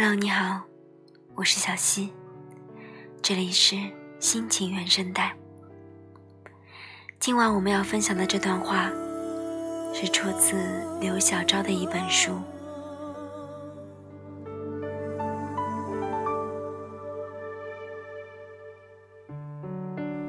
[0.00, 0.62] Hello，你好，
[1.34, 2.12] 我是小溪，
[3.20, 3.74] 这里是
[4.20, 5.34] 心情原声带。
[7.18, 8.92] 今晚我们要分享的这段话，
[9.92, 10.54] 是出自
[11.00, 12.30] 刘小昭的一本书。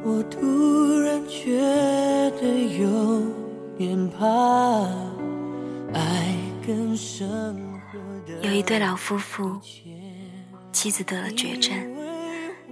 [0.04, 1.62] 我突然觉
[2.42, 2.48] 得
[2.80, 3.22] 有
[3.78, 4.88] 点怕，
[5.94, 7.69] 爱更深。
[8.42, 9.60] 有一对老夫妇，
[10.72, 11.74] 妻子得了绝症，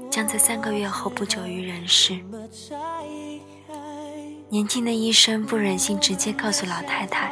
[0.10, 2.18] 将在三个月后不久于人世。
[4.50, 7.32] 年轻的医生不忍心直接告诉老太太，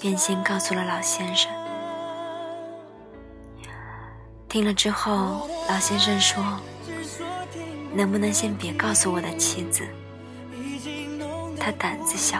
[0.00, 1.50] 便先告诉了老先生。
[4.48, 6.42] 听了之后，老先生说
[7.94, 9.82] ：“能不能先别告诉我的妻子？
[11.58, 12.38] 她胆子小，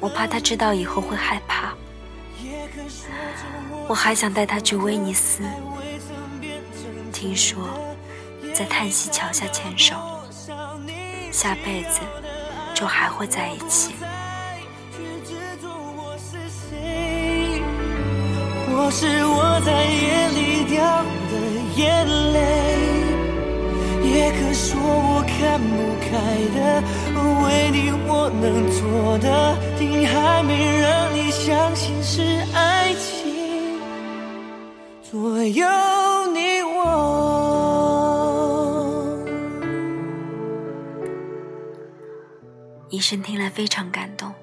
[0.00, 1.74] 我怕她知道以后会害怕。”
[3.88, 5.42] 我还想带他去威尼斯，
[7.12, 7.68] 听说
[8.54, 9.96] 在叹息桥下牵手，
[11.32, 12.00] 下辈子
[12.74, 13.94] 就还会在一起。
[18.72, 21.34] 或是我在夜里掉的
[21.76, 22.38] 眼泪，
[24.08, 26.08] 也可说我看不开
[26.56, 26.58] 的，
[27.44, 29.28] 为你我能做的，
[29.78, 31.30] 竟还没让你
[35.40, 35.66] 左右
[36.34, 36.76] 你我。
[42.90, 44.34] 医生听了非常感动，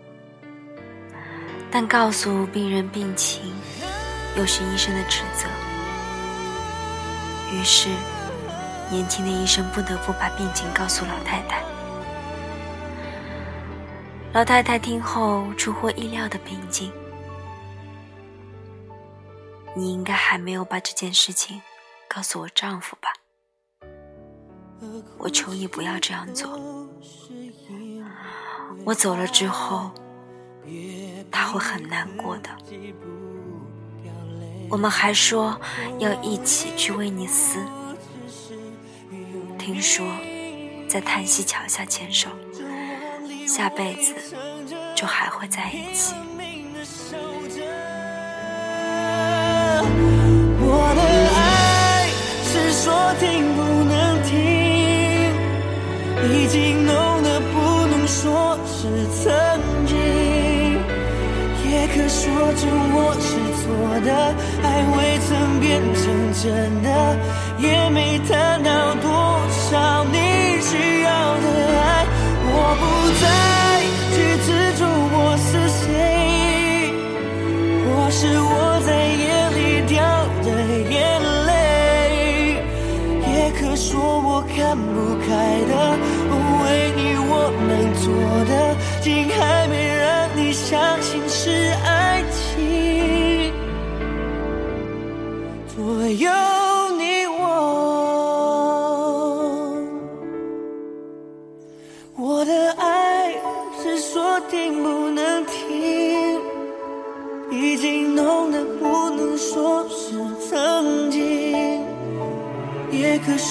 [1.70, 3.44] 但告诉病人病情
[4.36, 5.48] 又是医生的职责，
[7.54, 7.90] 于是
[8.90, 11.62] 年轻的医生不得不把病情告诉老太太。
[14.34, 16.92] 老太太听后出乎意料的平静。
[19.78, 21.62] 你应该还没有把这件事情
[22.10, 23.14] 告诉我丈夫吧？
[25.20, 26.60] 我求你不要这样做。
[28.84, 29.92] 我走了之后，
[31.32, 32.50] 他会很难过的。
[34.68, 35.62] 我们还说
[36.00, 37.64] 要一起去威尼斯，
[39.60, 40.04] 听说
[40.90, 42.32] 在叹息桥下牵手，
[43.48, 44.16] 下辈子
[44.96, 46.16] 就还会在一起。
[53.20, 54.36] 听不能听，
[56.32, 58.88] 已经浓得不能说是
[59.24, 59.26] 曾
[59.86, 59.96] 经，
[61.72, 62.62] 也可说着
[62.94, 63.66] 我是错
[64.06, 64.10] 的，
[64.64, 66.04] 爱未曾变成
[66.44, 66.46] 真
[66.84, 66.88] 的，
[67.58, 68.70] 也没谈到
[69.02, 69.06] 多
[69.50, 70.16] 少你
[70.62, 71.48] 需要的
[71.80, 72.06] 爱，
[72.50, 72.84] 我不
[73.20, 73.26] 再
[74.14, 75.50] 去执着我是
[75.82, 75.86] 谁，
[77.84, 78.67] 或是我。
[83.88, 85.28] 说我看不开
[85.72, 85.72] 的，
[86.62, 87.00] 为你
[87.30, 87.32] 我
[87.70, 87.72] 能
[88.04, 88.06] 做
[88.44, 88.52] 的，
[89.02, 90.06] 竟还没让
[90.36, 91.50] 你相信是
[91.86, 93.54] 爱情。
[95.74, 96.30] 左右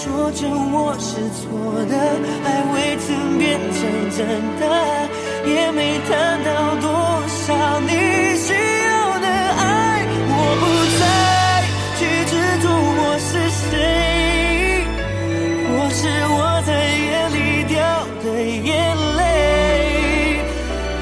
[0.07, 1.43] 说着我是错
[1.91, 1.95] 的，
[2.45, 3.07] 爱未曾
[3.39, 3.83] 变成
[4.17, 4.19] 真
[4.61, 4.63] 的，
[5.45, 6.87] 也没谈到多
[7.27, 7.43] 少
[7.81, 7.91] 你
[8.39, 10.07] 需要的爱。
[10.31, 10.65] 我不
[10.97, 11.03] 再
[11.99, 12.01] 去
[12.31, 14.87] 执着我是谁，
[15.67, 15.99] 或是
[16.31, 16.71] 我在
[17.03, 17.37] 夜里
[17.67, 17.75] 掉
[18.23, 18.27] 的
[18.63, 18.71] 眼
[19.17, 19.19] 泪。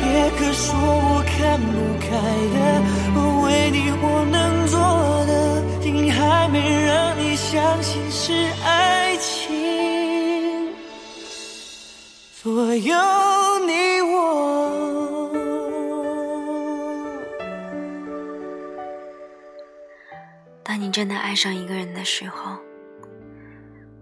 [0.01, 2.09] 也可说我看不开
[2.57, 2.57] 的，
[3.45, 4.35] 为你我能
[4.67, 4.75] 做
[5.27, 5.31] 的，
[5.83, 7.04] 竟还没让
[7.55, 8.11] 相信。
[8.11, 8.33] 是
[8.65, 10.75] 爱情
[12.43, 12.95] 左右
[13.67, 15.31] 你我。
[20.63, 22.57] 当你真的爱上一个人的时候，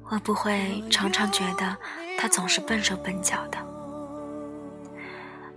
[0.02, 1.76] 会不会常常觉得
[2.16, 3.58] 他总是笨手笨脚的？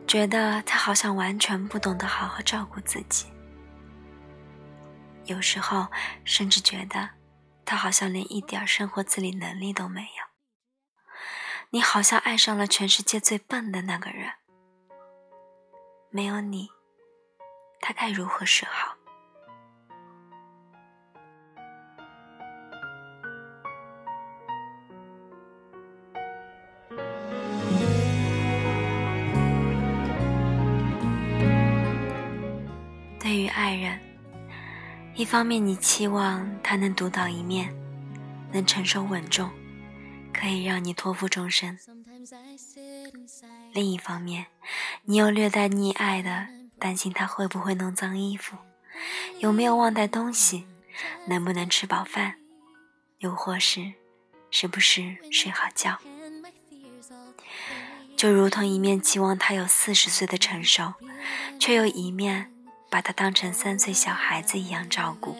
[0.07, 3.27] 觉得他好像完全不懂得好好照顾自己？
[5.25, 5.85] 有时候
[6.23, 7.07] 甚至觉得。
[7.65, 10.07] 他好像连一点生活自理能力都没有。
[11.71, 14.33] 你好像爱上了全世界最笨的那个人。
[16.11, 16.69] 没有你，
[17.81, 18.95] 他该如何是好？
[33.19, 34.04] 对于爱人。
[35.15, 37.73] 一方面，你期望他能独当一面，
[38.51, 39.49] 能承受稳重，
[40.33, 41.77] 可以让你托付终身；
[43.71, 44.47] 另一方面，
[45.05, 46.47] 你又略带溺爱的
[46.77, 48.57] 担心他会不会弄脏衣服，
[49.39, 50.67] 有没有忘带东西，
[51.27, 52.35] 能不能吃饱饭，
[53.19, 53.93] 又或是
[54.51, 55.97] 是不是睡好觉。
[58.17, 60.93] 就如同一面期望他有四十岁的成熟，
[61.57, 62.51] 却又一面。
[62.95, 65.35] 把他当成三岁小孩子一样照顾。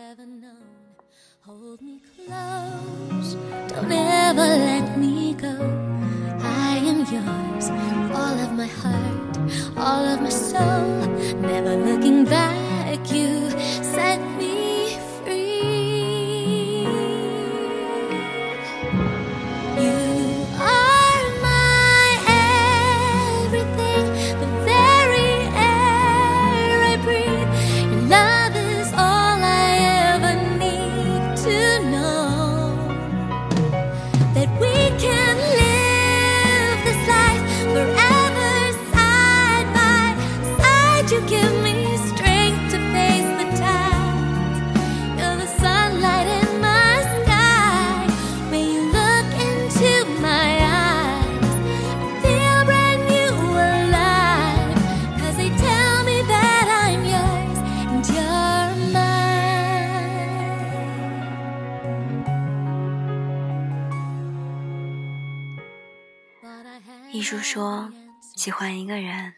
[67.11, 67.91] 艺术说，
[68.35, 69.33] 喜欢一个人，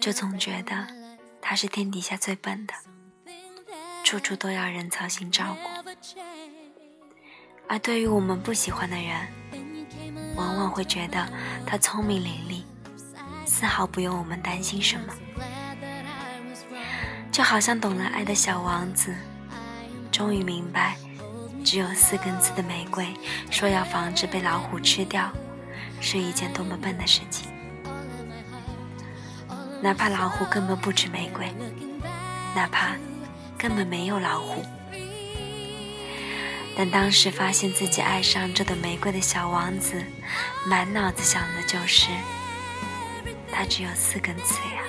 [0.00, 0.86] 就总觉得
[1.40, 2.74] 他是天底下最笨的，
[4.04, 5.94] 处处都要人操心照顾；
[7.68, 9.28] 而对于我们不喜欢的人，
[10.36, 11.26] 往往会觉得
[11.66, 12.62] 他聪明伶俐，
[13.46, 15.14] 丝毫不用我们担心什么。
[17.30, 19.14] 就好像懂了爱的小王子，
[20.10, 20.96] 终于明白，
[21.64, 23.14] 只有四根刺的玫瑰，
[23.50, 25.32] 说要防止被老虎吃掉。
[26.02, 27.48] 是一件多么笨的事情！
[29.80, 31.46] 哪怕老虎根本不吃玫瑰，
[32.54, 32.96] 哪怕
[33.56, 34.64] 根本没有老虎，
[36.76, 40.04] 但当时发现自己爱上这朵玫瑰的小王子，
[40.66, 42.08] 满脑子想的就是，
[43.52, 44.82] 它只有四根刺呀。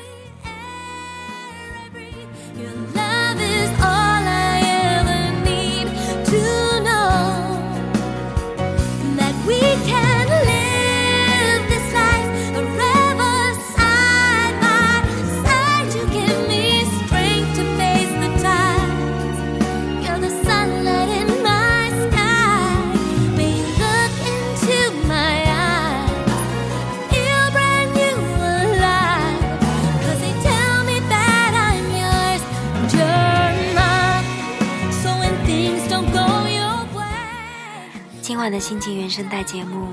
[38.54, 39.88] 的心情原声带节目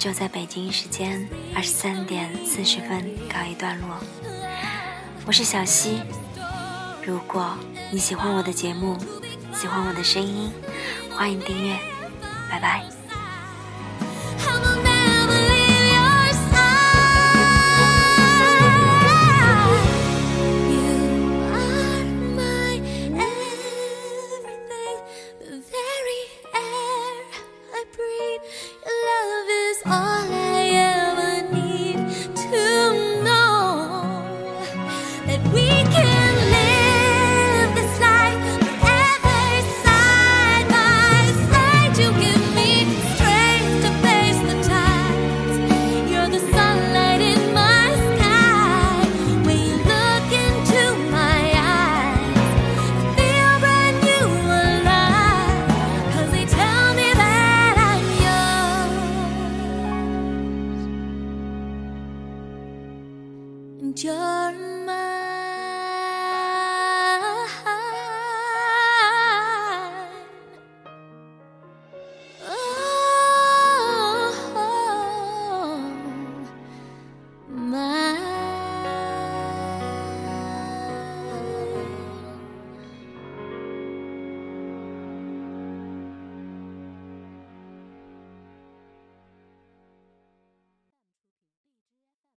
[0.00, 4.00] 就在北京时间二十三点四十分告一段落。
[5.24, 6.02] 我是小溪，
[7.06, 7.56] 如果
[7.92, 8.98] 你喜欢我的节目，
[9.54, 10.50] 喜欢我的声音，
[11.16, 11.78] 欢迎订阅，
[12.50, 12.93] 拜拜。